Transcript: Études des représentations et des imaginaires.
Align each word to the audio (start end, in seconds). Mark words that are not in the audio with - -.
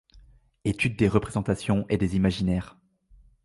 Études 0.65 0.97
des 0.97 1.07
représentations 1.07 1.85
et 1.87 1.97
des 1.99 2.15
imaginaires. 2.15 2.75